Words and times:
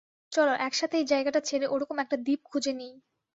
চলো, 0.31 0.53
একসাথে 0.61 0.95
এই 0.97 1.05
জায়গাটা 1.07 1.41
ছেড়ে 1.41 1.65
ওরকম 1.67 1.97
একটা 1.99 2.17
দ্বীপ 2.17 2.41
খুঁজে 2.45 2.73
নিই। 2.73 2.93